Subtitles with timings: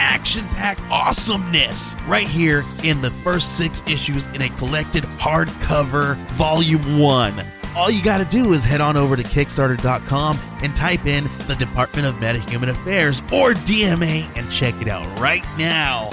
[0.00, 6.98] action packed awesomeness right here in the first six issues in a collected hardcover volume
[6.98, 7.44] one.
[7.76, 11.54] All you got to do is head on over to Kickstarter.com and type in the
[11.56, 16.10] Department of Metahuman Affairs or DMA and check it out right now.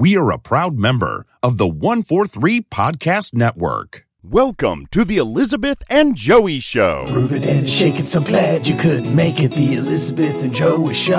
[0.00, 4.07] We are a proud member of the 143 Podcast Network.
[4.30, 7.06] Welcome to the Elizabeth and Joey Show.
[7.08, 9.52] Moving and shaking, so glad you could make it.
[9.52, 11.14] The Elizabeth and Joey Show.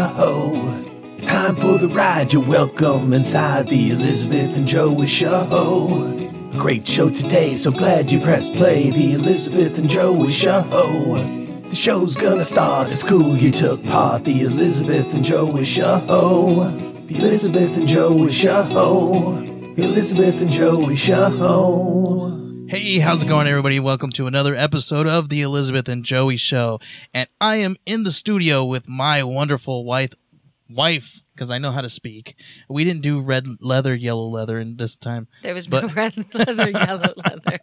[1.23, 2.31] Time for the ride.
[2.31, 5.47] You're welcome inside the Elizabeth and Joey Show.
[6.53, 8.91] A great show today, so glad you pressed play.
[8.91, 10.61] The Elizabeth and Joey Show.
[11.67, 12.91] The show's gonna start.
[12.91, 14.23] It's cool you took part.
[14.23, 15.99] The Elizabeth and Joey Show.
[17.07, 18.61] The Elizabeth and Joey Show.
[19.75, 22.38] The Elizabeth and Joey Show.
[22.69, 23.79] Hey, how's it going, everybody?
[23.79, 26.79] Welcome to another episode of the Elizabeth and Joey Show.
[27.13, 30.13] And I am in the studio with my wonderful wife,
[30.69, 32.35] wife, because I know how to speak.
[32.69, 35.27] We didn't do red leather, yellow leather in this time.
[35.41, 37.59] There was But- no red leather, yellow leather.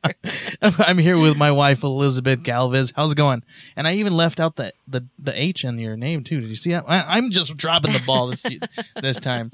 [0.85, 2.93] I'm here with my wife, Elizabeth Galvez.
[2.97, 3.45] How's it going?
[3.77, 6.41] And I even left out the, the, the H in your name, too.
[6.41, 6.85] Did you see that?
[6.89, 8.45] I, I'm just dropping the ball this,
[9.01, 9.53] this time.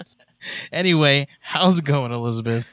[0.73, 2.67] Anyway, how's it going, Elizabeth?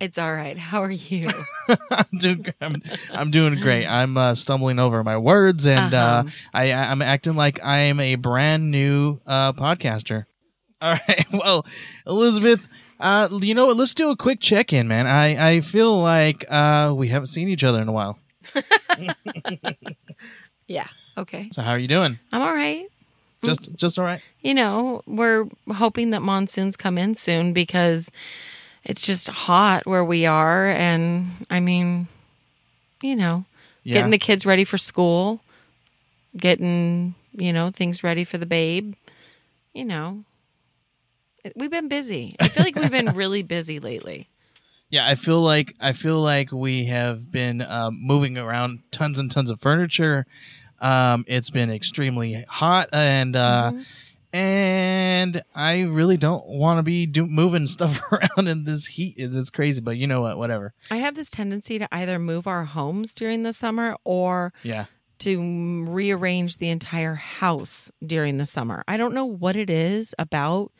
[0.00, 0.56] It's all right.
[0.56, 1.26] How are you?
[1.90, 3.86] I'm doing, I'm, I'm doing great.
[3.86, 6.30] I'm uh, stumbling over my words, and uh Uh-huh.
[6.54, 10.24] I, I'm acting like I am a brand new uh, podcaster.
[10.80, 11.26] All right.
[11.32, 11.66] Well,
[12.06, 12.66] Elizabeth,
[12.98, 13.76] uh, you know what?
[13.76, 15.06] Let's do a quick check in, man.
[15.06, 18.18] I, I feel like uh, we haven't seen each other in a while.
[20.66, 20.86] yeah.
[21.18, 21.50] Okay.
[21.52, 22.18] So how are you doing?
[22.32, 22.86] I'm all right.
[23.44, 24.22] Just just all right.
[24.42, 28.10] You know, we're hoping that monsoons come in soon because
[28.84, 30.68] it's just hot where we are.
[30.68, 32.08] And I mean,
[33.02, 33.44] you know,
[33.82, 33.94] Yeah.
[33.94, 35.40] getting the kids ready for school,
[36.36, 38.94] getting, you know, things ready for the babe.
[39.74, 40.24] You know,
[41.56, 42.34] we've been busy.
[42.40, 44.28] I feel like we've been really busy lately.
[44.90, 49.30] Yeah, I feel like I feel like we have been um, moving around tons and
[49.30, 50.26] tons of furniture.
[50.80, 53.70] Um, it's been extremely hot, and uh,
[54.32, 59.14] and I really don't want to be do- moving stuff around in this heat.
[59.18, 60.38] It's crazy, but you know what?
[60.38, 60.72] Whatever.
[60.90, 64.86] I have this tendency to either move our homes during the summer or Yeah,
[65.20, 68.84] to rearrange the entire house during the summer.
[68.88, 70.72] I don't know what it is about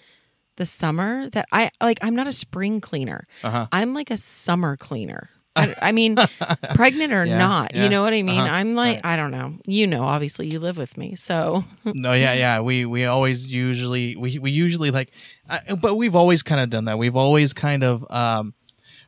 [0.57, 1.99] the summer that I like.
[2.03, 3.27] I'm not a spring cleaner.
[3.43, 3.67] Uh-huh.
[3.73, 5.31] I'm like a summer cleaner.
[5.57, 6.17] I, I mean,
[6.75, 8.39] pregnant or Yeah, not, yeah, you know what I mean?
[8.41, 9.05] uh-huh, I'm like, right.
[9.15, 9.59] I don't know.
[9.67, 12.61] You know, obviously, you live with me, so no, yeah, yeah.
[12.61, 15.11] We we always usually we we usually like,
[15.49, 16.99] uh, but we've always kind of done that.
[16.99, 18.55] We've always kind of um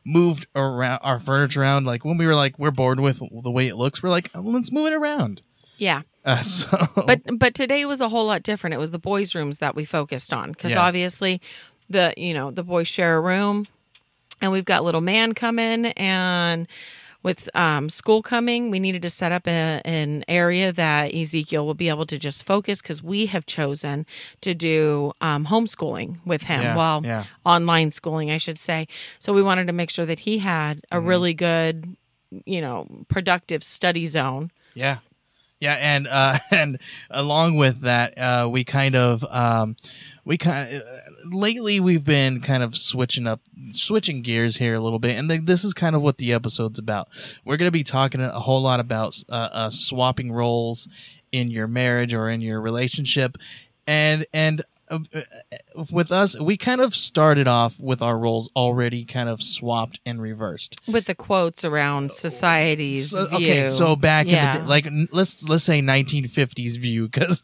[0.05, 1.85] moved around our furniture around.
[1.85, 4.71] Like when we were like we're bored with the way it looks, we're like let's
[4.71, 5.41] move it around.
[5.77, 6.01] yeah.
[6.25, 8.73] Uh, so But but today was a whole lot different.
[8.73, 10.79] It was the boys' rooms that we focused on because Yeah.
[10.79, 11.41] obviously
[11.89, 13.65] the you know the boys share a room,
[14.43, 16.67] and we've got little man coming and
[17.23, 21.73] with um, school coming, we needed to set up a, an area that Ezekiel will
[21.73, 24.05] be able to just focus because we have chosen
[24.41, 26.61] to do um, homeschooling with him.
[26.61, 27.23] Yeah, well, yeah.
[27.45, 28.89] online schooling, I should say.
[29.19, 31.07] So we wanted to make sure that he had a Mm-hmm.
[31.07, 31.95] really good,
[32.45, 34.51] you know, productive study zone.
[34.73, 34.97] Yeah.
[35.63, 36.77] Yeah, and uh, and
[37.09, 39.77] along with that, uh, we kind of um,
[40.25, 40.83] we kind of
[41.33, 43.39] lately we've been kind of switching up,
[43.71, 46.79] switching gears here a little bit, and th- this is kind of what the episode's
[46.79, 47.07] about.
[47.45, 50.89] We're going to be talking a whole lot about uh, uh, swapping roles
[51.31, 53.37] in your marriage or in your relationship,
[53.87, 54.63] and and uh,
[55.91, 60.21] with us, we kind of started off with our roles already kind of swapped and
[60.21, 60.79] reversed.
[60.87, 64.45] with the quotes around society's So- okay, so back Yeah.
[64.45, 67.43] in the day, like let's let's say 1950s view, because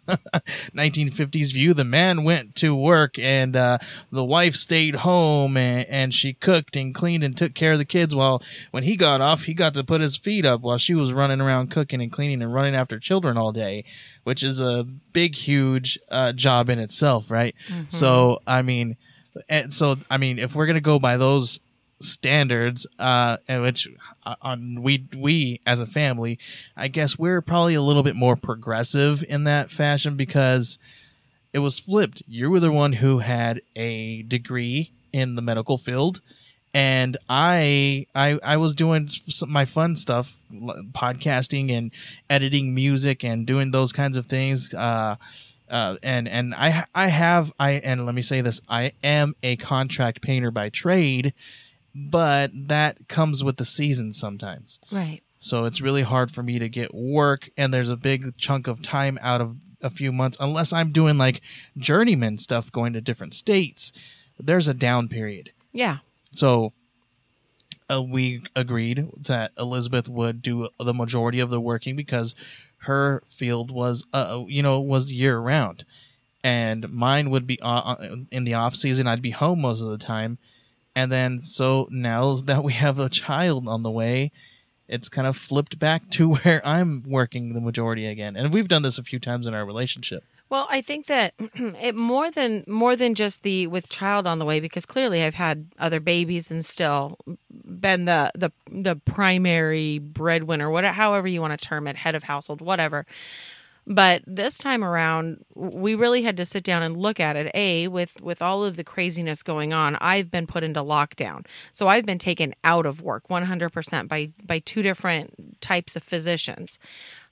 [0.75, 3.77] 1950s view, the man went to work and uh,
[4.11, 7.85] the wife stayed home and, and she cooked and cleaned and took care of the
[7.85, 8.15] kids.
[8.15, 8.41] While
[8.71, 11.41] when he got off, he got to put his feet up while she was running
[11.41, 13.83] around cooking and cleaning and running after children all day,
[14.23, 17.38] which is a big, huge uh, job in itself, right?
[17.89, 18.97] So I mean,
[19.47, 21.59] and so I mean, if we're gonna go by those
[22.01, 23.85] standards uh which
[24.25, 26.39] uh, on we we as a family
[26.77, 30.79] i guess we're probably a little bit more progressive in that fashion because
[31.53, 32.21] it was flipped.
[32.27, 36.21] You were the one who had a degree in the medical field,
[36.73, 39.09] and I I I was doing
[39.47, 41.91] my fun stuff, podcasting and
[42.29, 44.73] editing music and doing those kinds of things.
[44.73, 45.15] Uh,
[45.69, 49.55] uh, and and I I have I and let me say this I am a
[49.57, 51.33] contract painter by trade,
[51.93, 54.79] but that comes with the season sometimes.
[54.91, 55.21] Right.
[55.39, 58.81] So it's really hard for me to get work, and there's a big chunk of
[58.81, 61.41] time out of a few months, unless I'm doing like
[61.77, 63.93] journeyman stuff, going to different states.
[64.37, 65.51] There's a down period.
[65.71, 65.99] Yeah.
[66.31, 66.73] So
[67.89, 72.35] uh, we agreed that Elizabeth would do the majority of the working because
[72.83, 75.85] her field was, uh, you know, was year round,
[76.43, 79.07] and mine would be uh, uh, in the off season.
[79.07, 80.37] I'd be home most of the time,
[80.95, 84.31] and then so now that we have a child on the way,
[84.87, 88.35] it's kind of flipped back to where I'm working the majority again.
[88.35, 90.23] And we've done this a few times in our relationship.
[90.49, 94.45] Well, I think that it more than more than just the with child on the
[94.45, 97.19] way because clearly I've had other babies and still
[97.79, 102.23] been the the the primary breadwinner, whatever however you want to term it, head of
[102.23, 103.05] household, whatever.
[103.87, 107.51] But this time around, we really had to sit down and look at it.
[107.55, 111.87] A with with all of the craziness going on, I've been put into lockdown, so
[111.87, 116.77] I've been taken out of work 100 percent by by two different types of physicians.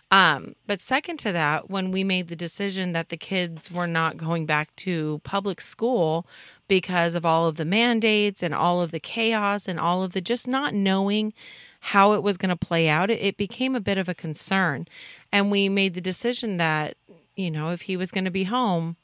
[0.09, 4.15] Um, but second to that, when we made the decision that the kids were not
[4.15, 6.25] going back to public school
[6.67, 10.21] because of all of the mandates and all of the chaos and all of the
[10.21, 11.33] just not knowing
[11.79, 14.85] how it was going to play out, it, became a bit of a concern.
[15.31, 16.95] And we made the decision that,
[17.35, 18.97] you know, if he was going to be home,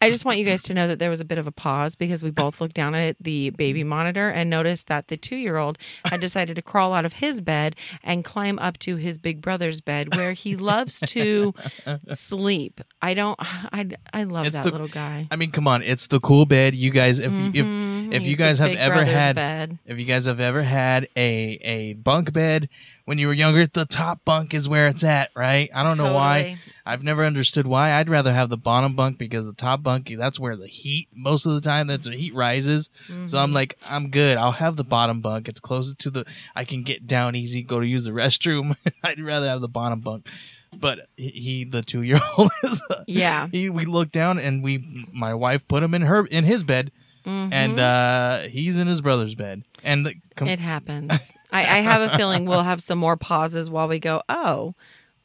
[0.00, 1.94] I just want you guys to know that there was a bit of a pause
[1.94, 5.56] because we both looked down at the baby monitor and noticed that the two year
[5.56, 9.40] old had decided to crawl out of his bed and climb up to his big
[9.40, 11.54] brother's bed where he loves to
[12.08, 12.80] sleep.
[13.00, 15.28] I don't, I, I love It's that the- little guy.
[15.30, 16.74] I mean, come on, it's the cool bed.
[16.74, 17.91] You guys, if if mm-hmm.
[18.12, 18.22] If Mm-hmm.
[18.24, 19.78] He's you guys have ever had, bed.
[19.86, 22.68] if you guys have ever had a a bunk bed
[23.04, 25.68] when you were younger, the top bunk is where it's at, right?
[25.74, 26.58] I don't know why.
[26.86, 27.92] I've never understood why.
[27.92, 31.46] I'd rather have the bottom bunk because the top bunk that's where the heat most
[31.46, 32.90] of the time that's the heat rises.
[33.06, 33.36] So Mm-hmm.
[33.36, 34.36] I'm like, I'm good.
[34.36, 35.48] I'll have the bottom bunk.
[35.48, 36.24] It's closest to the.
[36.54, 38.76] I can get down easy, go to use the restroom.
[39.04, 40.28] I'd rather have the bottom bunk.
[40.74, 42.82] But he, he the two year old, is.
[43.06, 43.48] Yeah.
[43.52, 46.90] He, we looked down and we, my wife put him in her in his bed,
[47.24, 49.62] and uh, he's in his brother's bed.
[49.84, 51.32] And the, com- It happens.
[51.52, 54.74] I, I have a feeling we'll have some more pauses while we go, oh,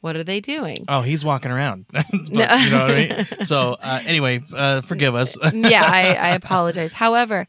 [0.00, 0.84] what are they doing?
[0.88, 1.86] oh, he's walking around.
[1.92, 2.36] But, you
[2.70, 3.26] know what I mean?
[3.46, 5.36] So uh, anyway, uh, forgive us.
[5.52, 6.92] yeah, I, I apologize.
[6.92, 7.46] However,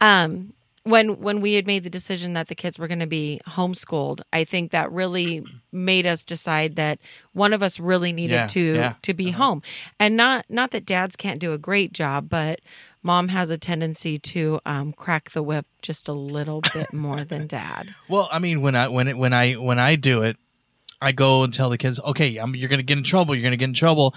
[0.00, 0.52] um,
[0.84, 4.20] when when we had made the decision that the kids were going to be homeschooled,
[4.32, 6.98] I think that really made us decide that
[7.32, 8.94] one of us really needed Yeah, to yeah.
[9.02, 9.60] to be home,
[10.00, 12.60] and not not that dads can't do a great job, but
[13.02, 17.46] mom has a tendency to um, crack the whip just a little bit more than
[17.48, 17.94] dad.
[18.08, 20.36] Well, I mean, when I when it when I when I do it,
[21.00, 23.34] I go and tell the kids, okay, I'm, you're gonna get in trouble.
[23.34, 24.14] You're gonna get in trouble,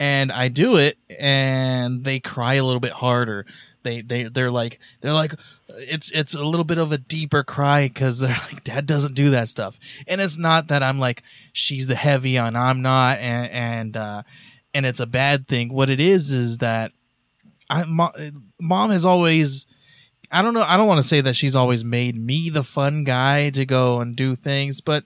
[0.00, 3.46] and I do it, and they cry a little bit harder.
[3.82, 5.34] They they they're like they're like
[5.68, 9.30] it's it's a little bit of a deeper cry because they're like dad doesn't do
[9.30, 11.22] that stuff, and it's not that I'm like
[11.52, 14.22] she's the heavy and I'm not, and and uh,
[14.72, 15.72] and it's a bad thing.
[15.72, 16.92] What it is is that
[17.70, 18.12] I mo-
[18.60, 19.66] mom has always
[20.30, 20.62] I don't know.
[20.62, 24.00] I don't want to say that she's always made me the fun guy to go
[24.00, 25.04] and do things, but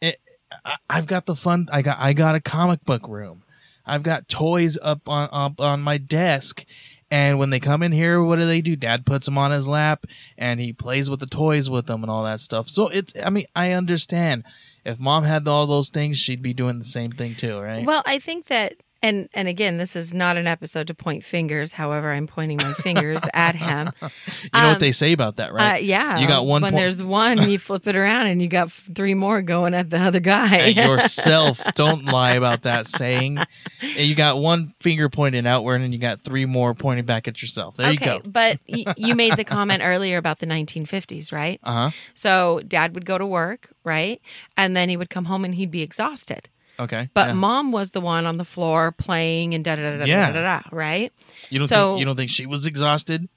[0.00, 0.20] it,
[0.64, 1.68] I, I've got the fun.
[1.70, 3.44] I got I got a comic book room.
[3.86, 6.64] I've got toys up on up on my desk,
[7.12, 8.74] and when they come in here, what do they do?
[8.74, 10.04] Dad puts them on his lap,
[10.36, 12.68] and he plays with the toys with them and all that stuff.
[12.68, 13.12] So it's.
[13.24, 14.44] I mean, I understand.
[14.84, 17.84] If mom had all those things, she'd be doing the same thing too, right?
[17.84, 21.72] Well, I think that and and again, this is not an episode to point fingers.
[21.72, 23.90] However, I'm pointing my fingers at him.
[24.02, 24.08] you
[24.54, 25.82] know what they say about that, Uh, right?
[25.84, 28.70] yeah, You got one When point- there's one, you flip it around, and you got
[28.72, 30.66] three more going at the other guy.
[30.66, 31.62] yourself.
[31.74, 33.38] Don't lie about that saying.
[33.80, 37.76] You got one finger pointing outward, and you got three more pointing back at yourself.
[37.76, 38.28] There okay, you go.
[38.28, 41.60] but y- you made the comment earlier about the 1950s, right?
[41.62, 41.90] Uh huh.
[42.14, 44.20] So dad would go to work, right,
[44.56, 46.48] and then he would come home and he'd be exhausted.
[46.78, 47.08] Okay.
[47.14, 47.32] But yeah.
[47.34, 50.30] mom was the one on the floor playing and da da da da Yeah.
[50.30, 51.12] da da da, right?
[51.50, 53.28] you don't so- think you don't think she was exhausted?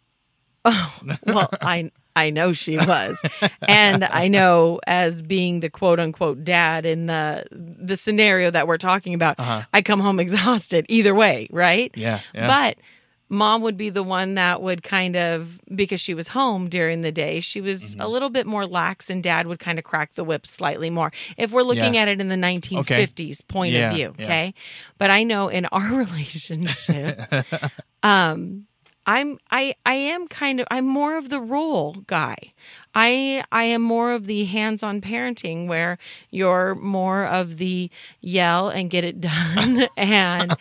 [0.65, 0.93] Oh
[1.25, 3.17] well, I I know she was,
[3.65, 8.77] and I know as being the quote unquote dad in the the scenario that we're
[8.77, 9.63] talking about, Uh-huh.
[9.73, 11.91] I come home exhausted either way, right?
[11.95, 12.19] Yeah.
[12.33, 12.47] yeah.
[12.47, 12.77] But
[13.29, 17.11] mom would be the one that would kind of because she was home during the
[17.11, 20.23] day she was a little bit more lax and dad would kind of crack the
[20.23, 22.01] whip slightly more if we're looking Yeah.
[22.01, 24.25] at it in the 1950s point Yeah, of view yeah.
[24.25, 24.53] okay
[24.97, 27.19] but i know in our relationship
[28.03, 28.65] um
[29.09, 32.53] i'm i i am kind of i'm more of the role guy.
[32.93, 35.97] I i am more of the hands-on parenting where
[36.29, 37.89] you're more of the
[38.21, 39.87] yell and get it done.
[39.97, 40.55] And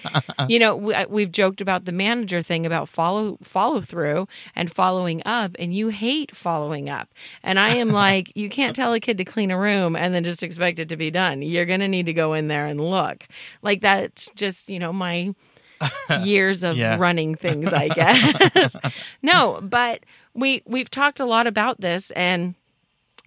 [0.49, 5.23] you know we, we've joked about the manager thing about follow follow through and following
[5.27, 7.09] up and you hate following up.
[7.43, 10.25] And i am like you can't tell a kid to clean a room and then
[10.25, 11.43] just expect it to be done.
[11.43, 13.27] You're going to need to go in there and look.
[13.63, 15.35] Like that's just you know my
[16.23, 16.97] years of Yeah.
[16.99, 18.77] running things i guess
[19.23, 20.05] no but
[20.35, 22.55] we we've talked a lot about this and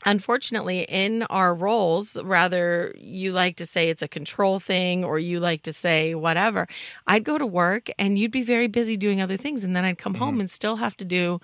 [0.05, 5.39] unfortunately in our roles rather you like to say it's a control thing or you
[5.39, 6.67] like to say whatever
[7.07, 9.97] i'd go to work and you'd be very busy doing other things and then i'd
[9.99, 10.41] come home mm.
[10.41, 11.39] and still have to do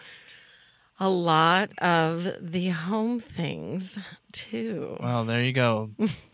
[0.99, 3.99] a lot of the home things
[4.31, 5.91] too Well, there you go.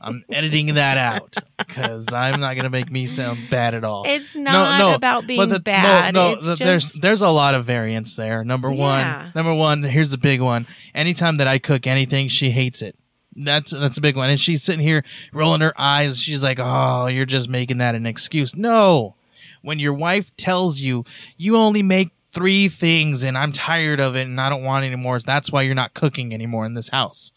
[0.00, 4.04] I'm editing that out because I'm not gonna make me sound bad at all.
[4.06, 7.54] It's not no about being but bad, No, no, the- there's just- there's a lot
[7.54, 8.44] of variance there.
[8.44, 9.22] Number Yeah.
[9.24, 9.82] one, number one.
[9.82, 10.66] Here's the big one.
[10.94, 12.96] Anytime that I cook anything, she hates it.
[13.36, 14.30] That's that's a big one.
[14.30, 15.02] And she's sitting here
[15.32, 16.20] rolling her eyes.
[16.20, 19.16] She's like, "Oh, you're just making that an excuse." No,
[19.62, 21.04] when your wife tells you
[21.36, 24.96] you only make three things and I'm tired of it and I don't want any
[24.96, 27.30] more, that's why you're not cooking anymore in this house.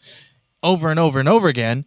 [0.62, 1.84] Over and over and over again,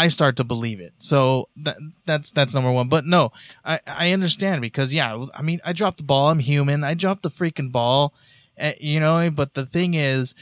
[0.00, 0.94] I start to believe it.
[0.98, 1.76] So that
[2.06, 2.88] that's that's number one.
[2.88, 3.32] But no,
[3.66, 6.30] I I understand because yeah, I mean I dropped the ball.
[6.30, 6.82] I'm human.
[6.84, 8.14] I dropped the freaking ball,
[8.58, 9.30] uh, you know.
[9.30, 10.34] But the thing is,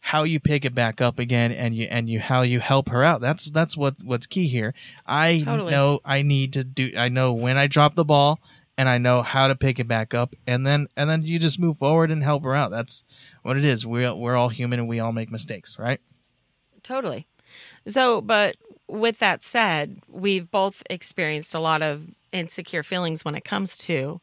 [0.00, 3.02] how you pick it back up again and you and you how you help her
[3.02, 3.22] out.
[3.22, 4.74] That's that's what what's key here.
[5.06, 5.70] I Totally.
[5.70, 6.92] know I need to do.
[6.98, 8.38] I know when I drop the ball.
[8.78, 11.58] And I know how to pick it back up, and then and then you just
[11.58, 12.70] move forward and help her out.
[12.70, 13.04] That's
[13.40, 13.86] what it is.
[13.86, 15.98] We're we're all human, and we all make mistakes, right?
[16.82, 17.26] Totally.
[17.88, 18.56] So, but
[18.88, 24.20] with that said, we've both experienced a lot of insecure feelings when it comes to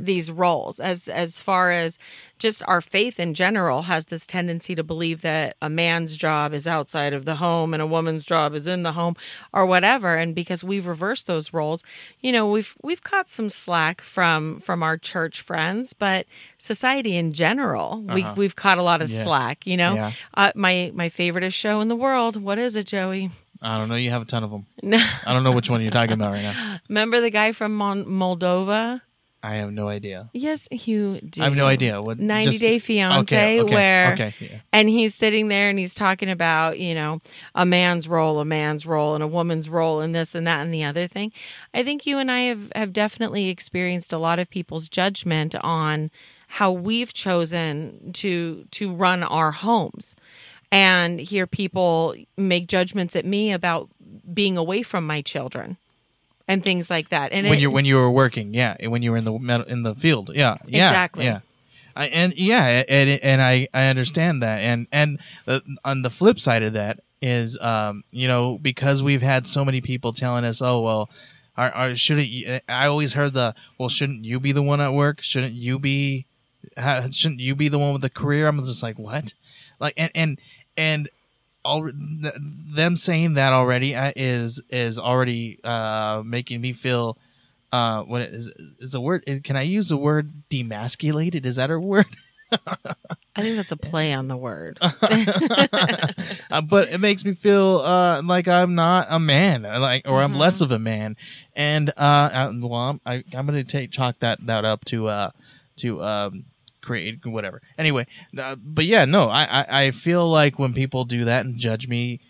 [0.00, 1.96] these roles as as far as
[2.38, 6.66] just our faith in general has this tendency to believe that a man's job is
[6.66, 9.14] outside of the home and a woman's job is in the home
[9.52, 11.84] or whatever and because we've reversed those roles
[12.20, 16.26] you know we've we've caught some slack from from our church friends but
[16.58, 19.22] society in general we we've caught a lot of Yeah.
[19.22, 20.12] slack you know Yeah.
[20.34, 22.36] uh, my my favoriteest show in the world.
[22.42, 23.30] What is it, Joey?
[23.62, 23.94] I don't know.
[23.94, 24.66] You have a ton of them.
[24.82, 26.78] No, I don't know which one you're talking about right now.
[26.88, 29.02] remember the guy from Mon- Moldova?
[29.42, 30.28] I have no idea.
[30.34, 31.40] Yes, you do.
[31.40, 32.02] I have no idea.
[32.02, 34.58] What 90 just- Day Fiance, okay, okay, where okay, yeah.
[34.72, 37.20] and he's sitting there and he's talking about you know
[37.54, 40.74] a man's role, a man's role, and a woman's role, and this and that and
[40.74, 41.32] the other thing.
[41.72, 46.10] I think you and I have have definitely experienced a lot of people's judgment on
[46.48, 50.14] how we've chosen to to run our homes
[50.72, 53.88] and hear people make judgments at me about
[54.32, 55.76] being away from my children
[56.46, 59.10] and things like that and when it- you when you were working, yeah, when you
[59.12, 61.24] were in the in the field, yeah, yeah, Exactly.
[61.24, 61.40] yeah.
[61.96, 66.38] I, and yeah, and and I I understand that, and and the, on the flip
[66.38, 70.62] side of that is, um, you know, because we've had so many people telling us,
[70.62, 71.10] oh well,
[71.56, 72.28] are, are shouldn't
[72.68, 75.20] I always heard the well, shouldn't you be the one at work?
[75.20, 76.26] Shouldn't you be?
[76.78, 78.46] ha- Shouldn't you be the one with the career?
[78.46, 79.34] I'm just like what,
[79.80, 80.38] like and and
[80.76, 81.08] and
[81.64, 82.34] all th-
[82.74, 87.18] them saying that already uh, is is already uh making me feel
[87.72, 88.48] uh what is
[88.78, 91.44] is the word is, can I use the word demasculated?
[91.44, 92.06] Is that a word?
[93.36, 94.78] I think that's a play on the word.
[96.50, 100.34] Uh, but it makes me feel uh like I'm not a man like or I'm
[100.34, 101.16] less of a man.
[101.54, 102.00] And uh
[102.32, 105.30] uh, well I'm, I, I'm gonna take chalk that that up to uh
[105.76, 106.44] to um
[106.90, 107.62] create whatever.
[107.78, 108.06] Anyway
[108.36, 111.86] uh, but yeah no I, I I feel like when people do that and judge
[111.88, 112.20] me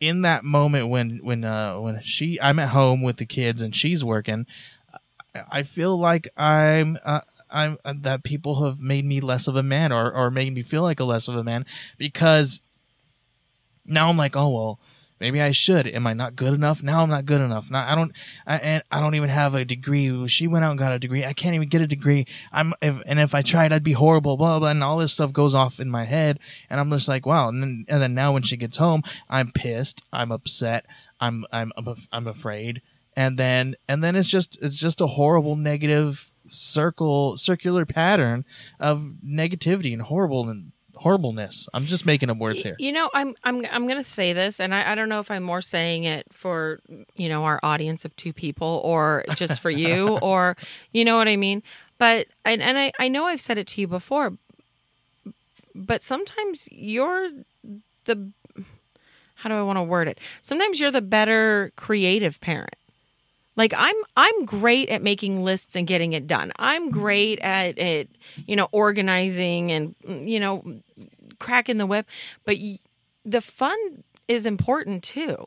[0.00, 3.74] in that moment when when uh when she I'm at home with the kids and
[3.74, 4.46] she's working
[5.50, 9.62] I- feel like I'm uh, I'm uh, that people have made me less of a
[9.62, 11.64] man or or made me feel like a less of a man
[11.98, 12.60] because
[13.84, 14.80] now I'm like oh well
[15.20, 15.86] maybe I should.
[15.86, 16.82] Am I not good enough?
[16.82, 17.70] Now I'm not good enough.
[17.70, 18.12] Now I don't
[18.46, 20.26] I, and I don't even have a degree.
[20.28, 21.24] She went out and got a degree.
[21.24, 22.26] I can't even get a degree.
[22.52, 25.32] I'm if and if I tried I'd be horrible blah blah and all this stuff
[25.32, 27.48] goes off in my head and I'm just like wow.
[27.48, 30.02] And then and then now when she gets home I'm pissed.
[30.12, 30.86] I'm upset.
[31.20, 32.82] I'm I'm I'm, I'm afraid.
[33.16, 38.44] And then and then it's just it's just a horrible negative circle circular pattern
[38.78, 43.34] of negativity and horrible and horribleness i'm just making up words here You know, I'm
[43.42, 46.26] I'm I'm gonna say this, and I, I don't know if I'm more saying it
[46.32, 46.80] for
[47.14, 50.56] you know our audience of two people or just for you, or
[50.92, 51.62] you know what I mean.
[51.98, 54.34] But and, and I, I know I've said it to you before,
[55.74, 57.30] but sometimes you're
[58.04, 58.30] the
[59.36, 60.18] how do I want to word it?
[60.42, 62.76] Sometimes you're the better creative parent.
[63.56, 66.52] Like I'm I'm great at making lists and getting it done.
[66.56, 66.98] I'm mm-hmm.
[66.98, 68.10] great at it,
[68.46, 70.80] you know, organizing and you know,
[71.38, 72.06] cracking the whip,
[72.44, 72.80] but y-
[73.24, 75.46] the fun is important too.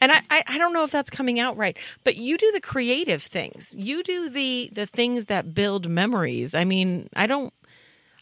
[0.00, 2.60] And I, I, I don't know if that's coming out right, but you do the
[2.60, 3.72] creative things.
[3.78, 6.56] You do the the things that build memories.
[6.56, 7.54] I mean, I don't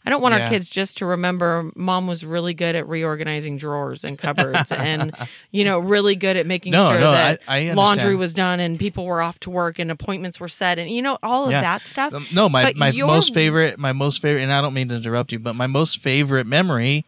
[0.05, 0.45] I don't want Yeah.
[0.45, 5.11] our kids just to remember mom was really good at reorganizing drawers and cupboards and
[5.51, 8.59] you know really good at making No, sure no, that I- I laundry was done
[8.59, 11.51] and people were off to work and appointments were set and you know all of
[11.51, 11.61] Yeah.
[11.61, 12.13] that stuff.
[12.13, 14.87] Um, No, my But my your- most favorite, my most favorite, and I don't mean
[14.89, 17.05] to interrupt you, but my most favorite memory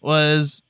[0.00, 0.62] was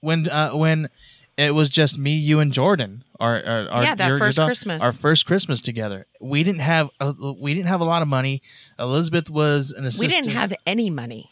[0.00, 0.88] when uh, when
[1.36, 3.04] it was just me, you, and Jordan.
[3.20, 4.82] Our, our, our Yeah, that your- your first dog- Christmas.
[4.82, 6.06] Our first Christmas together.
[6.20, 8.42] We didn't have a, we didn't have a lot of money.
[8.78, 10.10] Elizabeth was an assistant.
[10.10, 11.30] We didn't have any money.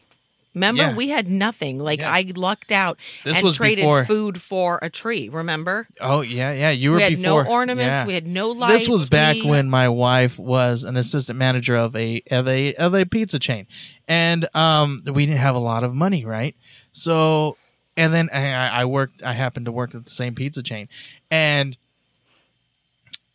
[0.54, 0.94] Remember, Yeah.
[0.96, 1.78] we had nothing.
[1.78, 2.10] Like Yeah.
[2.10, 5.28] I lucked out This and was traded before- food for a tree.
[5.28, 5.86] Remember?
[6.00, 6.70] Oh yeah, yeah.
[6.70, 7.44] You were We had before.
[7.44, 7.86] no ornaments.
[7.86, 8.06] yeah.
[8.06, 8.72] We had no lights.
[8.72, 12.74] This was back we- when my wife was an assistant manager of a of a
[12.74, 13.66] of a pizza chain,
[14.08, 16.56] and um, we didn't have a lot of money, right?
[16.92, 17.56] So,
[17.98, 19.22] and then I, I worked.
[19.24, 20.88] I happened to work at the same pizza chain,
[21.30, 21.76] and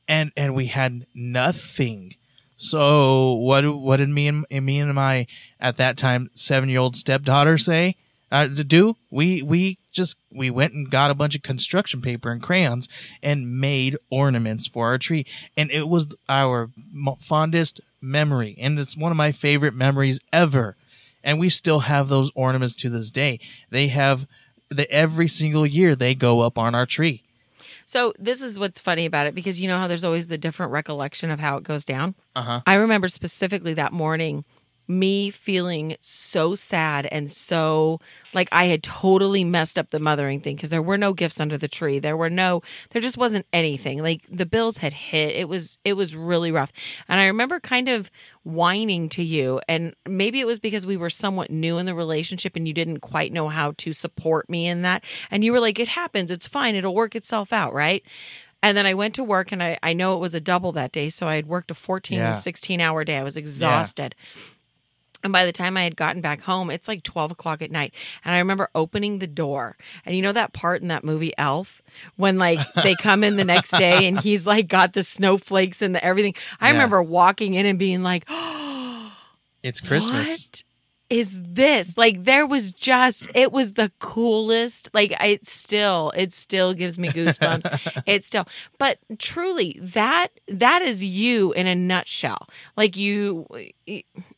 [0.08, 2.15] and and we had nothing.
[2.55, 5.27] So what what did me and me and my
[5.60, 7.98] at that time seven year old stepdaughter say
[8.32, 8.96] uh, to do?
[9.12, 12.88] We we just we went and got a bunch of construction paper and crayons
[13.22, 15.25] and made ornaments for our tree,
[15.58, 16.70] and it was our
[17.20, 20.77] fondest memory, and it's one of my favorite memories ever.
[21.25, 23.39] And we still have those ornaments to this day.
[23.70, 24.27] They have
[24.73, 27.23] the every single year they go up on our tree.
[27.85, 30.71] So this is what's funny about it because you know how there's always the different
[30.71, 32.15] recollection of how it goes down.
[32.35, 32.61] Uh-huh.
[32.65, 34.45] I remember specifically that morning
[34.87, 37.99] me feeling so sad and so
[38.33, 41.57] like I had totally messed up the mothering thing because there were no gifts under
[41.57, 41.99] the tree.
[41.99, 42.61] There were no
[42.91, 44.01] there just wasn't anything.
[44.01, 45.35] Like the bills had hit.
[45.35, 46.71] It was it was really rough.
[47.07, 48.11] And I remember kind of
[48.43, 52.55] whining to you and maybe it was because we were somewhat new in the relationship
[52.55, 55.03] and you didn't quite know how to support me in that.
[55.31, 56.29] And you were like it happens.
[56.29, 56.75] It's fine.
[56.75, 58.03] It'll work itself out, right?
[58.62, 60.93] And then I went to work and I, I know it was a double that
[60.93, 61.10] day.
[61.10, 62.34] So I had worked a 14, Yeah.
[62.34, 63.17] 16 hour day.
[63.17, 64.15] I was exhausted.
[65.23, 67.93] And by the time I had gotten back home, it's like 12 o'clock at night.
[68.25, 69.77] And I remember opening the door.
[70.05, 71.81] And you know that part in that movie, Elf,
[72.17, 75.95] when like they come in the next day and he's like got the snowflakes and
[75.95, 76.36] the everything.
[76.59, 76.73] I Yeah.
[76.73, 79.13] remember walking in and being like, oh,
[79.63, 80.29] It's Christmas.
[80.47, 80.63] what
[81.09, 81.95] is this?
[81.97, 84.89] Like there was just it was the coolest.
[84.93, 88.01] Like it still it still gives me goosebumps.
[88.05, 88.45] it still.
[88.77, 92.49] But truly that that is you in a nutshell.
[92.75, 93.45] Like you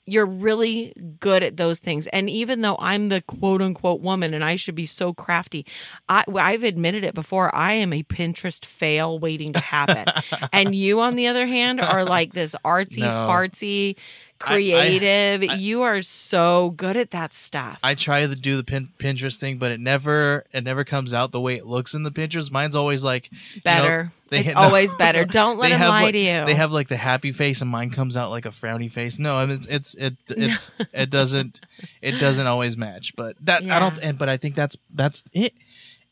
[0.05, 2.05] you're really good at those things.
[2.07, 5.65] And even though I'm the quote unquote woman and I should be so crafty,
[6.07, 7.53] I, I've admitted it before.
[7.55, 10.05] I am a Pinterest fail waiting to happen.
[10.53, 13.07] and you, on the other hand, are like this artsy, No.
[13.27, 13.95] fartsy,
[14.41, 15.43] I- I- creative.
[15.59, 17.79] you are so good at that stuff.
[17.83, 21.31] I try to do the pin- Pinterest thing, but it never it never comes out
[21.31, 22.51] the way it looks in the Pinterest.
[22.51, 24.11] Mine's always like you know, better.
[24.29, 24.61] they it's no.
[24.61, 25.23] always better.
[25.39, 26.45] Don't let They him lie like- to you.
[26.45, 29.17] They have like the happy face, and mine comes out like a frowny face.
[29.19, 31.61] No, I mean it's it's it it's it doesn't
[32.01, 33.15] it doesn't always match.
[33.15, 33.97] But that I don't.
[33.99, 35.53] And, but I think that's that's it.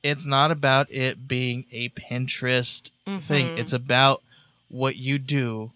[0.01, 3.17] It's not about it being a Pinterest Mm-hmm.
[3.19, 3.57] thing.
[3.57, 4.23] It's about
[4.69, 5.71] what you do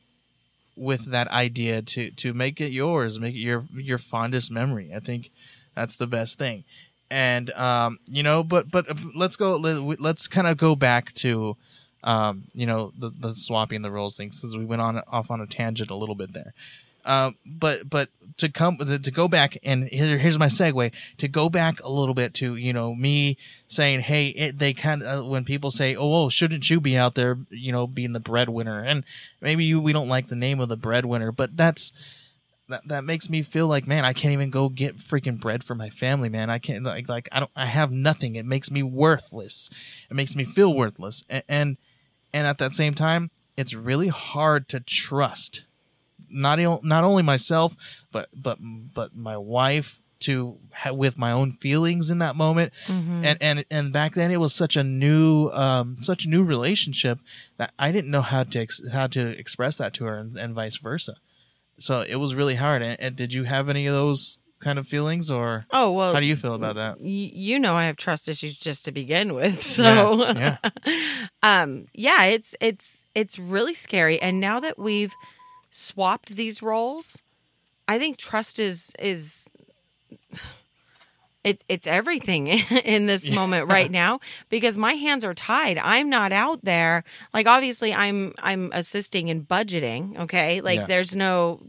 [0.78, 4.92] with that idea to to make it yours, make it your your fondest memory.
[4.96, 5.32] I think
[5.76, 6.64] that's the best thing.
[7.10, 9.56] And um, you know, but but uh, let's go.
[9.58, 11.58] let- Let's kind of go back to
[12.04, 15.42] um, you know, the the swapping the roles things because we went on off on
[15.42, 16.54] a tangent a little bit there.
[17.08, 21.50] Um, but but to come to go back and here, here's my segue to go
[21.50, 25.46] back a little bit to you know me saying hey it, they kind of when
[25.46, 28.84] people say oh well, shouldn't you be out there you know being the breadwinner?
[28.84, 29.06] And
[29.42, 31.94] maybe you we don't like the name of the breadwinner but that's
[32.68, 35.76] that, that makes me feel like man I can't even go get freaking bread for
[35.76, 36.50] my family man.
[36.50, 38.36] I can't like like I don't I have nothing.
[38.36, 39.70] It makes me worthless.
[40.12, 41.24] It makes me feel worthless.
[41.30, 41.78] And and,
[42.34, 45.64] and at that same time it's really hard to trust
[46.30, 47.76] not not only myself
[48.12, 53.38] but but but my wife to ha- with my own feelings in that moment and
[53.40, 57.20] and and back then it was such a new um such a new relationship
[57.58, 60.56] that I didn't know how to ex- how to express that to her and, and
[60.56, 61.14] vice versa
[61.80, 64.88] so it was really hard and, and did you have any of those kind of
[64.88, 66.16] feelings or oh well.
[66.16, 68.92] how do you feel about that y- you know I have trust issues just to
[68.92, 69.62] begin with.
[69.62, 71.28] So yeah, yeah.
[71.44, 75.14] um yeah it's it's it's really scary and now that we've
[75.72, 77.22] swapped these roles
[77.88, 79.46] I think trust is is
[81.44, 82.48] it, it's everything
[82.86, 85.78] in this moment right now because my hands are tied.
[85.78, 87.04] I'm not out there.
[87.34, 90.60] Like obviously I'm I'm assisting in budgeting, okay?
[90.60, 90.86] Like Yeah.
[90.88, 91.62] there's no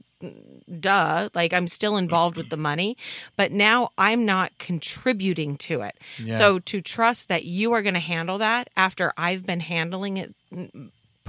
[0.81, 2.97] duh, like I'm still involved with the money,
[3.37, 5.97] but now I'm not contributing to it.
[6.19, 6.37] Yeah.
[6.37, 10.35] So to trust that you are going to handle that after I've been handling it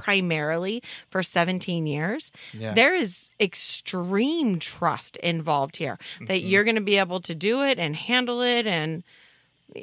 [0.03, 2.73] primarily for 17 years, Yeah.
[2.73, 6.47] there is extreme trust involved here that Mm-hmm.
[6.47, 9.03] you're going to be able to do it and handle it and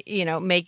[0.05, 0.67] you know make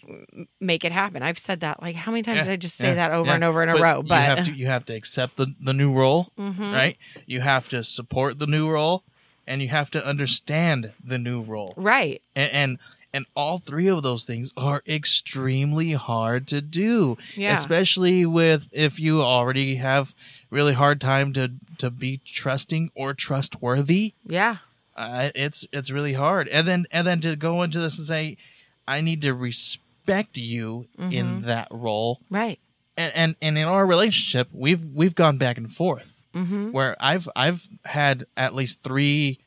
[0.61, 1.21] make it happen.
[1.21, 3.27] I've said that like how many times Yeah, did I just say yeah, that over
[3.29, 3.35] yeah.
[3.35, 3.97] and over in a But row?
[3.97, 6.71] you But have to you have to accept the the new role, Mm-hmm.
[6.73, 6.97] right?
[7.25, 9.03] You have to support the new role,
[9.45, 12.21] and you have to understand the new role, right.
[12.35, 12.77] and and,
[13.13, 17.57] and all three of those things are extremely hard to do, Yeah.
[17.57, 20.13] especially with if you already have
[20.49, 24.57] really hard time to to be trusting or trustworthy Yeah.
[24.95, 28.37] uh, it's it's really hard and then and then to go into this and say
[28.87, 31.11] i need to respect you Mm-hmm.
[31.13, 32.59] in that role Right.
[32.97, 36.71] and, and and in our relationship we've we've gone back and forth Mm-hmm.
[36.71, 39.39] where i've i've had at least three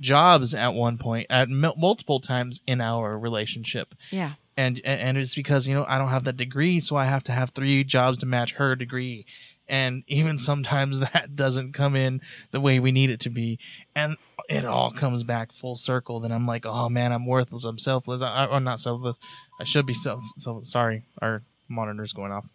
[0.00, 4.32] jobs at one point at mul- multiple times in our relationship Yeah.
[4.56, 7.32] and and it's because you know I don't have that degree, so I have to
[7.32, 9.24] have three jobs to match her degree,
[9.68, 13.58] and even sometimes that doesn't come in the way we need it to be,
[13.94, 14.16] and
[14.48, 16.20] it all comes back full circle.
[16.20, 19.18] Then I'm like, oh man, I'm worthless, I'm selfless, I, I'm not selfless.
[19.60, 20.22] I should be self.
[20.38, 22.50] So sorry, our monitor's going off.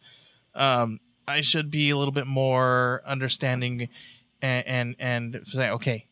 [0.55, 3.87] Um, I should be a little bit more understanding,
[4.41, 6.07] and and, and say, okay,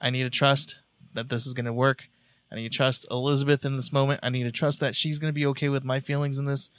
[0.00, 0.78] I need to trust
[1.14, 2.08] that this is going to work.
[2.50, 4.20] I need to trust Elizabeth in this moment.
[4.22, 6.70] I need to trust that she's going to be okay with my feelings in this.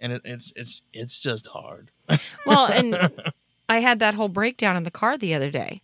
[0.00, 1.90] And it, it's it's it's just hard.
[2.46, 2.96] Well, and
[3.68, 5.82] I had that whole breakdown in the car the other day.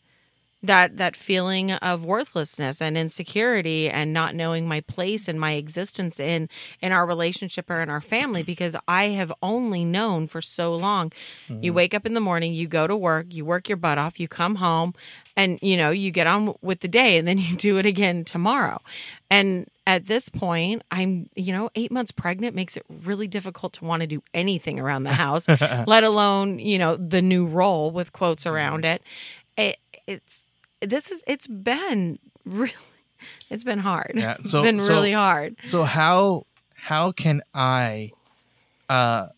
[0.62, 6.18] That that feeling of worthlessness and insecurity and not knowing my place and my existence
[6.18, 6.48] in
[6.80, 11.12] in our relationship or in our family because I have only known for so long.
[11.48, 11.76] You mm-hmm.
[11.76, 14.26] wake up in the morning, you go to work, you work your butt off, you
[14.26, 14.94] come home
[15.36, 18.24] and you know, you get on with the day and then you do it again
[18.24, 18.80] tomorrow.
[19.30, 23.84] And at this point, I'm, you know, eight months pregnant makes it really difficult to
[23.84, 25.46] want to do anything around the house,
[25.86, 29.02] let alone, you know, the new role with quotes around it.
[29.58, 29.76] it.
[30.06, 30.46] It's,
[30.80, 32.72] this is, it's been really,
[33.50, 34.12] it's been hard.
[34.14, 35.56] Yeah, It's so- been so- really hard.
[35.62, 38.10] So how how can I
[38.90, 39.28] uh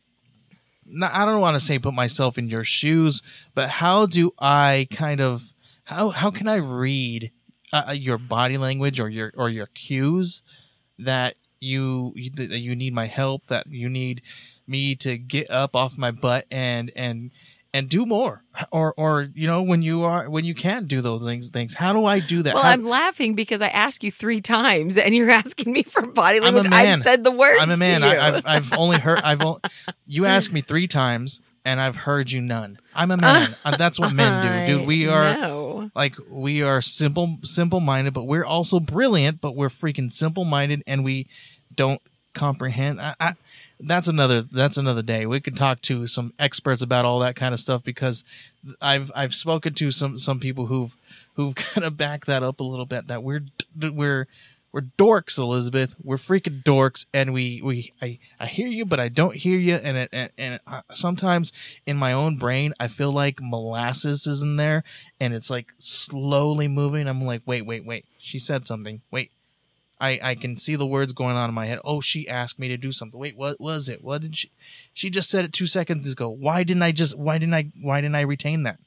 [0.85, 3.22] not, I don't want to say put myself in your shoes,
[3.54, 5.52] but how do I kind of
[5.87, 7.33] how how can I read
[7.72, 10.42] uh, your body language or your or your cues
[10.99, 14.22] that you that you need my help that you need
[14.66, 17.31] me to get up off my butt and and
[17.75, 21.22] and do more or or you know when you are when you can't do those
[21.25, 24.11] things things how do I do that Well, How- I'm laughing because I asked you
[24.12, 26.66] three times and you're asking me for body language.
[26.70, 27.61] I've said the words.
[27.61, 28.03] I'm a man.
[28.03, 29.20] I, I've I've only heard.
[29.22, 29.61] I've only,
[30.07, 32.79] you asked me three times, and I've heard you none.
[32.94, 33.57] I'm a man.
[33.64, 34.87] Uh, That's what men do, dude.
[34.87, 35.90] We are know.
[35.96, 39.40] like we are simple, simple minded, but we're also brilliant.
[39.40, 41.26] But we're freaking simple minded, and we
[41.74, 42.00] don't
[42.33, 43.00] comprehend.
[43.00, 43.35] I, I,
[43.81, 44.42] that's another.
[44.42, 45.26] That's another day.
[45.26, 48.24] We could talk to some experts about all that kind of stuff because
[48.81, 50.96] I've I've spoken to some some people who've
[51.35, 53.09] who've kind of backed that up a little bit.
[53.09, 54.29] That we're we're
[54.76, 55.94] we're dorks, Elizabeth.
[56.02, 59.76] We're freaking dorks, and we we I, I hear you, but I don't hear you.
[59.76, 60.60] And it, and, and
[60.92, 61.50] sometimes
[61.86, 64.84] in my own brain, I feel like molasses is in there,
[65.18, 67.08] and it's like slowly moving.
[67.08, 68.04] I'm like, wait, wait, wait.
[68.18, 69.00] She said something.
[69.10, 69.30] Wait.
[69.98, 71.78] I, I can see the words going on in my head.
[71.82, 73.18] Oh, she asked me to do something.
[73.18, 74.04] Wait, what was it?
[74.04, 74.50] What did she?
[74.92, 76.28] She just said it two seconds ago.
[76.28, 77.16] Why didn't I just?
[77.16, 77.72] Why didn't I?
[77.80, 78.78] Why didn't I retain that?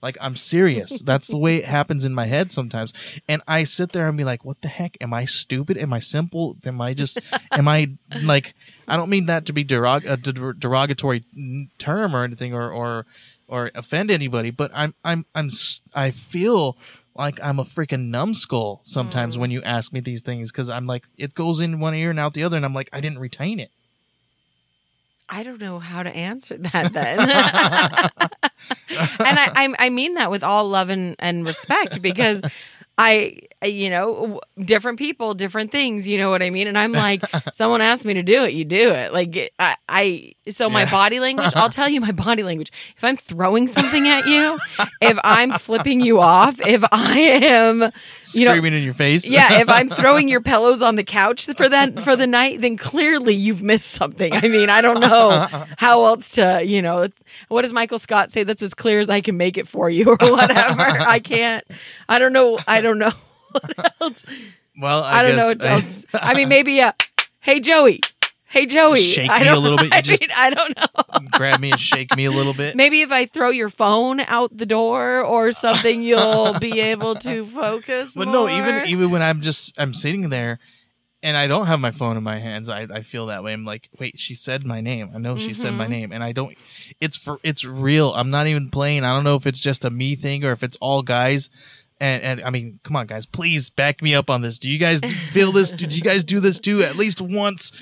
[0.00, 1.02] Like I'm serious.
[1.02, 2.92] That's the way it happens in my head sometimes.
[3.28, 4.96] And I sit there and be like, "What the heck?
[5.00, 5.76] Am I stupid?
[5.76, 6.56] Am I simple?
[6.64, 7.18] Am I just?
[7.50, 7.90] am I
[8.22, 8.54] like?
[8.86, 11.24] I don't mean that to be derog- a der- derogatory
[11.78, 13.06] term or anything, or or
[13.48, 14.50] or offend anybody.
[14.50, 15.48] But I'm I'm I'm
[15.94, 16.78] I feel
[17.16, 19.40] like I'm a freaking numbskull sometimes mm.
[19.40, 22.20] when you ask me these things because I'm like it goes in one ear and
[22.20, 23.72] out the other, and I'm like I didn't retain it.
[25.28, 28.30] I don't know how to answer that then.
[28.90, 32.42] and I, I I mean that with all love and, and respect because
[32.96, 36.06] I, Uh, you know, different people, different things.
[36.06, 36.68] You know what I mean?
[36.68, 37.22] And I'm like,
[37.54, 39.12] someone asked me to do it, you do it.
[39.12, 40.90] Like I, I so my Yeah.
[40.92, 41.52] body language.
[41.56, 42.70] I'll tell you my body language.
[42.96, 44.58] If I'm throwing something at you,
[45.00, 47.80] if I'm flipping you off, if I am,
[48.32, 49.28] you know, Screaming in your face.
[49.28, 52.76] yeah, if I'm throwing your pillows on the couch for that for the night, then
[52.76, 54.32] clearly you've missed something.
[54.34, 57.08] I mean, I don't know how else to, you know,
[57.48, 58.44] what does Michael Scott say?
[58.44, 60.80] That's as clear as I can make it for you, or whatever.
[60.82, 61.64] I can't.
[62.08, 62.58] I don't know.
[62.68, 63.12] I don't know
[63.52, 64.24] what else.
[64.80, 66.06] well, I, I, don't know what else.
[66.14, 66.80] I mean, maybe.
[66.80, 66.92] Uh,
[67.40, 68.00] hey, Joey.
[68.50, 69.00] Hey, Joey.
[69.00, 69.90] Shake I me a little bit.
[69.92, 71.28] I mean, I don't know.
[71.32, 72.76] grab me and shake me a little bit.
[72.76, 77.44] Maybe if I throw your phone out the door or something, you'll be able to
[77.44, 78.12] focus.
[78.14, 80.58] But no, even even when I'm just I'm sitting there
[81.22, 83.52] and I don't have my phone in my hands, I, I feel that way.
[83.52, 85.10] I'm like, wait, she said my name.
[85.14, 85.76] I know she said Mm-hmm.
[85.78, 86.56] my name, and I don't.
[87.02, 88.12] It's for it's real.
[88.14, 89.04] I'm not even playing.
[89.04, 91.50] I don't know if it's just a me thing or if it's all guys.
[92.00, 94.58] And, and I mean, come on, guys, please back me up on this.
[94.58, 95.72] Do you guys feel this?
[95.72, 96.82] Did you guys do this too?
[96.82, 97.72] At least once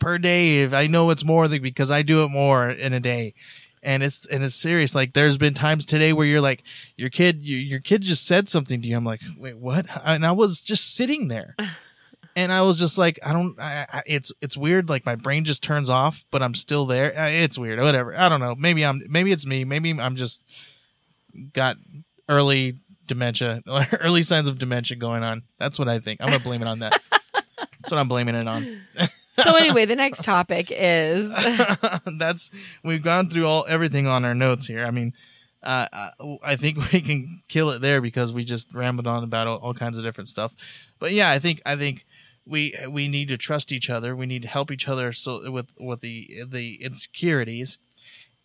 [0.00, 0.62] per day.
[0.62, 3.34] If I know it's more than because I do it more in a day
[3.86, 4.94] and it's and it's serious.
[4.94, 6.64] Like there's been times today where you're like,
[6.96, 8.96] your kid, your, your kid just said something to you.
[8.96, 9.86] I'm like, wait, what?
[10.04, 11.54] And I was just sitting there,
[12.36, 13.58] and I was just like, I don't.
[13.60, 14.88] I, I, it's it's weird.
[14.88, 17.16] Like my brain just turns off, but I'm still there.
[17.18, 17.78] Uh, It's weird.
[17.78, 18.18] Whatever.
[18.18, 18.54] I don't know.
[18.56, 19.02] Maybe I'm.
[19.08, 19.64] Maybe it's me.
[19.64, 20.42] Maybe I'm just
[21.52, 21.76] got
[22.28, 23.62] early dementia,
[24.00, 25.42] early signs of dementia going on.
[25.58, 26.20] That's what I think.
[26.20, 27.00] I'm gonna blame it on that.
[27.10, 28.82] That's what I'm blaming it on.
[29.34, 31.30] So anyway, the next topic is
[32.18, 32.50] that's
[32.82, 34.84] we've gone through all everything on our notes here.
[34.86, 35.12] I mean,
[35.62, 39.46] uh, uh, I think we can kill it there because we just rambled on about
[39.46, 40.54] all, all kinds of different stuff.
[40.98, 42.06] But yeah, I think I think
[42.46, 44.16] we we need to trust each other.
[44.16, 47.76] We need to help each other so with with the the insecurities,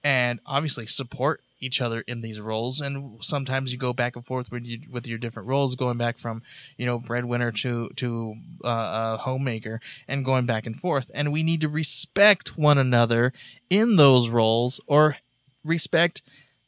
[0.03, 2.81] and obviously support each other in these roles.
[2.81, 6.17] And sometimes you go back and forth with you with your different roles, going back
[6.17, 6.41] from
[6.77, 11.09] you know breadwinner to to uh, uh, homemaker, and going back and forth.
[11.13, 13.31] And we need to respect one another
[13.69, 15.17] in those roles, or
[15.63, 16.21] respect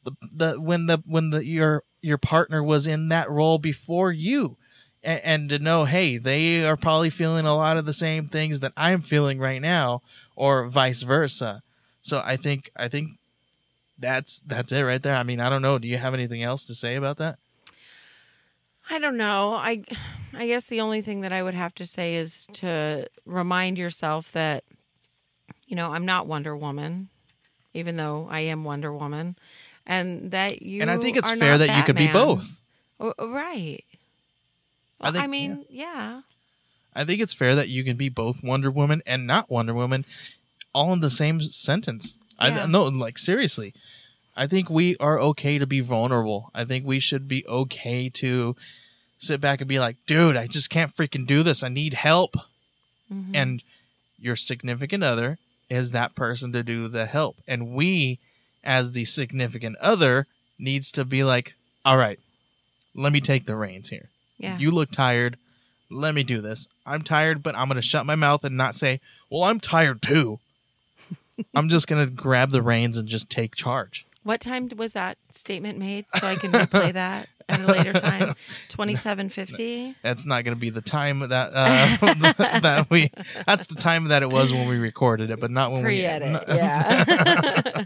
[0.04, 4.58] the the when the when the your your partner was in that role before you.
[5.06, 8.62] And, and to know, hey, they are probably feeling a lot of the same things
[8.62, 10.02] that I'm feeling right now,
[10.36, 11.62] or vice versa.
[12.02, 13.18] So I think I think
[13.98, 15.16] that's that's it right there.
[15.16, 15.78] I mean, I don't know.
[15.78, 17.38] Do you have anything else to say about that?
[18.90, 19.54] I don't know.
[19.54, 19.84] I
[20.34, 24.32] I guess the only thing that I would have to say is to remind yourself
[24.34, 24.64] that
[25.68, 27.10] you know, I'm not Wonder Woman,
[27.74, 29.36] even though I am Wonder Woman,
[29.88, 32.62] and that you and I think it's fair that you could be both.
[33.00, 33.84] Oh, oh, right.
[35.02, 36.22] I think, I, mean, yeah.
[36.94, 40.06] I think it's fair that you can be both Wonder Woman and not Wonder Woman
[40.74, 42.16] all in the same sentence.
[42.42, 42.64] Yeah.
[42.64, 43.74] I no, like seriously.
[44.36, 46.50] I think we are okay to be vulnerable.
[46.56, 48.56] I think we should be okay to
[49.20, 51.64] sit back and be like, dude, I just can't freaking do this.
[51.64, 52.36] I need help.
[53.14, 53.36] Mm-hmm.
[53.36, 53.64] And
[54.18, 55.38] your significant other
[55.70, 57.38] is that person to do the help.
[57.48, 58.20] And we,
[58.64, 62.20] as the significant other, needs to be like, all right,
[62.96, 64.10] let me take the reins here.
[64.38, 64.58] Yeah.
[64.58, 65.38] You look tired.
[65.90, 66.68] Let me do this.
[66.86, 70.02] I'm tired, but I'm going to shut my mouth and not say, well, I'm tired
[70.02, 70.40] too.
[71.56, 74.06] I'm just going to grab the reins and just take charge.
[74.24, 78.36] What time was that statement made so I can replay that at a later time?
[78.70, 79.96] 2750?
[80.02, 81.98] That's not going to be the time that uh,
[82.62, 83.10] that we.
[83.46, 85.88] That's the time that it was when we recorded it, but not when we.
[85.88, 86.44] Pre-edit.
[86.48, 87.04] Yeah.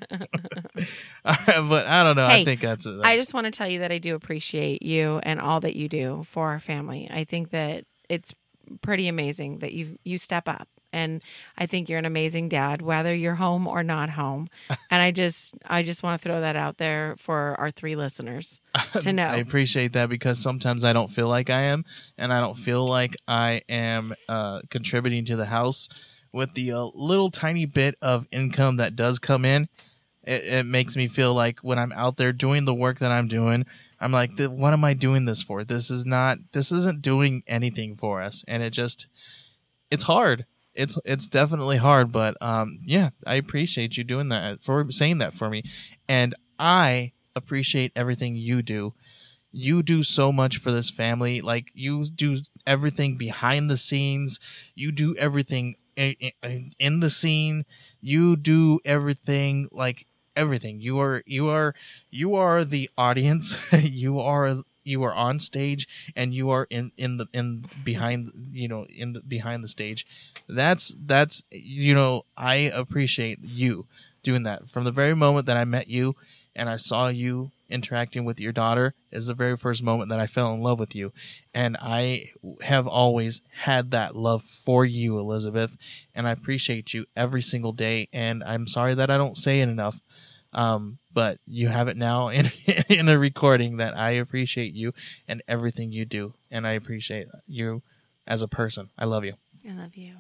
[1.24, 2.28] but I don't know.
[2.28, 3.02] I think that's it.
[3.04, 5.90] I just want to tell you that I do appreciate you and all that you
[5.90, 7.10] do for our family.
[7.12, 8.36] I think that it's
[8.84, 10.68] pretty amazing that you you step up.
[10.98, 11.24] And
[11.58, 14.50] I think you're an amazing dad, whether you're home or not home.
[14.90, 18.62] And I just, I just want to throw that out there for our three listeners
[19.02, 19.28] to know.
[19.28, 21.84] I appreciate that because sometimes I don't feel like I am,
[22.18, 25.90] and I don't feel like I am uh, contributing to the house
[26.32, 29.68] with the uh, little tiny bit of income that does come in.
[30.24, 33.28] It, it makes me feel like when I'm out there doing the work that I'm
[33.28, 33.66] doing,
[34.00, 35.66] I'm like, what am I doing this for?
[35.66, 39.08] This is not, this isn't doing anything for us, and it just,
[39.92, 40.46] it's hard.
[40.78, 45.34] It's it's definitely hard, but um, yeah, I appreciate you doing that for saying that
[45.34, 45.64] for me,
[46.08, 48.94] and I appreciate everything you do.
[49.52, 51.42] You do so much for this family.
[51.42, 54.40] Like you do everything behind the scenes.
[54.76, 57.64] You do everything in the scene.
[58.02, 60.80] You do everything like everything.
[60.82, 61.74] You are you are
[62.12, 63.60] you are the audience.
[63.82, 68.68] you are you are on stage and you are in in the in behind you
[68.68, 70.06] know in the behind the stage
[70.48, 73.86] that's that's you know i appreciate you
[74.24, 76.16] doing that from the very moment that i met you
[76.58, 80.26] and I saw you interacting with your daughter is the very first moment that I
[80.26, 81.14] fell in love with you.
[81.54, 85.78] And I have always had that love for you, Elizabeth,
[86.16, 88.08] and I appreciate you every single day.
[88.12, 90.02] And I'm sorry that I don't say it enough.
[90.52, 92.52] Um, but you have it now in,
[92.90, 94.94] in a recording that I appreciate you
[95.28, 96.36] and everything you do.
[96.52, 97.82] And I appreciate you
[98.28, 98.92] as a person.
[99.00, 99.34] I love you.
[99.68, 100.14] I love you.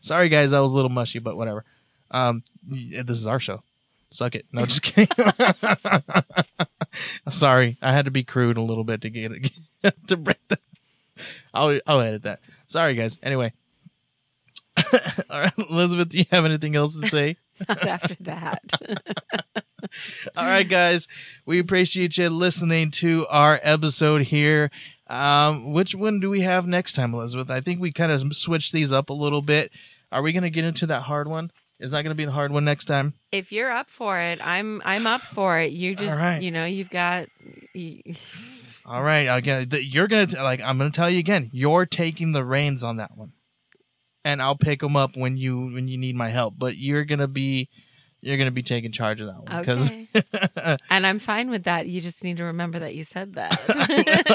[0.00, 1.64] Sorry, guys, that was a little mushy, but whatever.
[2.10, 3.62] Um, this is our show.
[4.10, 4.46] Suck it.
[4.50, 5.06] No, just kidding.
[7.30, 9.52] Sorry, I had to be crude a little bit to get it
[10.08, 10.58] to break that.
[11.54, 12.40] I'll I'll edit that.
[12.66, 13.20] Sorry, guys.
[13.22, 13.52] Anyway,
[15.30, 17.36] all right, Elizabeth, do you have anything else to say?
[17.68, 18.62] Not after that.
[20.36, 21.06] All right, guys,
[21.46, 24.70] we appreciate you listening to our episode here.
[25.06, 27.50] Um, which one do we have next time, Elizabeth?
[27.50, 29.70] I think we kind of switched these up a little bit.
[30.10, 31.50] Are we going to get into that hard one?
[31.78, 33.14] Is that going to be the hard one next time?
[33.32, 35.72] if you're up for it, I'm I'm up for it.
[35.72, 36.40] You just right.
[36.40, 37.26] you know you've got.
[37.74, 38.00] You,
[38.86, 40.60] All right, again, you're gonna like.
[40.60, 41.48] I'm gonna tell you again.
[41.52, 43.32] You're taking the reins on that one,
[44.24, 46.54] and I'll pick them up when you when you need my help.
[46.58, 47.68] But you're gonna be
[48.20, 50.78] you're gonna be taking charge of that one because Okay.
[50.90, 51.86] and I'm fine with that.
[51.86, 53.60] You just need to remember that you said that.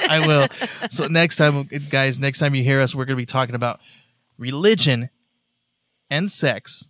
[0.10, 0.47] I will.
[0.89, 3.80] So next time, guys, next time you hear us, we're gonna be talking about
[4.38, 5.10] religion
[6.10, 6.88] and sex,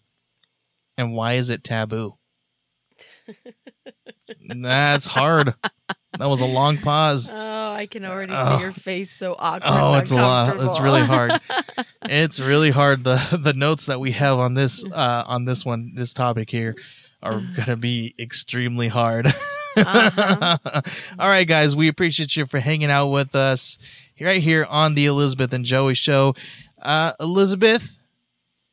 [0.98, 2.16] and why is it taboo?
[4.48, 5.54] That's hard.
[6.18, 7.30] That was a long pause.
[7.32, 8.58] oh, I can already Oh.
[8.58, 9.70] see your face so awkward.
[9.72, 10.60] Oh, it's a lot.
[10.60, 11.40] It's really hard.
[12.04, 13.04] it's really hard.
[13.04, 16.76] The the notes that we have on this uh on this one, this topic here
[17.22, 19.28] are gonna be extremely hard.
[19.78, 20.58] Uh-huh.
[21.20, 23.78] All right, guys, we appreciate you for hanging out with us
[24.20, 26.34] right here on the Elizabeth and Joey show.
[26.82, 27.98] Uh Elizabeth,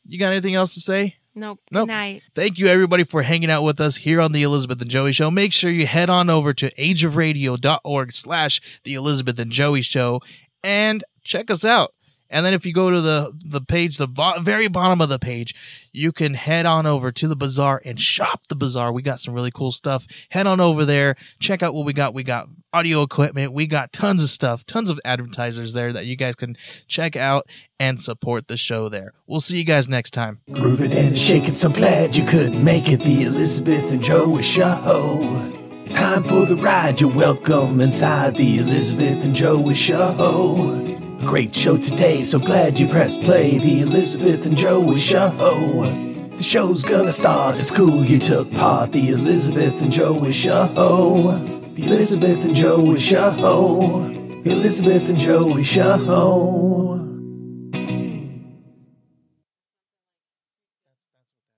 [0.07, 1.16] you got anything else to say?
[1.37, 1.61] Nope.
[1.70, 1.87] Nope.
[1.88, 2.22] Good night.
[2.35, 5.31] Thank you, everybody, for hanging out with us here on the Elizabeth and Joey Show.
[5.31, 10.20] Make sure you head on over to ageofradio.org slash the Elizabeth and Joey Show
[10.64, 11.92] and check us out.
[12.31, 15.19] And then if you go to the, the page, the bo- very bottom of the
[15.19, 15.55] page,
[15.93, 18.93] you can head on over to the bazaar and shop the bazaar.
[18.93, 20.07] We got some really cool stuff.
[20.31, 21.17] Head on over there.
[21.39, 22.15] Check out what we got.
[22.15, 23.53] We got audio equipment.
[23.53, 27.49] We got tons of stuff, tons of advertisers there that you guys can check out
[27.81, 29.12] and support the show there.
[29.27, 30.41] We'll see you guys next time.
[30.51, 33.01] Grooving and shaking, so glad you could make it.
[33.01, 35.53] The Elizabeth and Joey Show.
[35.87, 37.01] Time for the ride.
[37.01, 40.96] You're welcome inside the Elizabeth and Joey Show.
[41.27, 43.59] Great show today, so glad you pressed play.
[43.59, 45.31] The Elizabeth and Joey Show.
[46.37, 47.59] The show's gonna start.
[47.59, 48.93] It's cool you took part.
[48.93, 50.69] The Elizabeth and Joey Show.
[51.75, 54.05] The Elizabeth and Joey Show.
[54.45, 57.06] Elizabeth and Joey Show.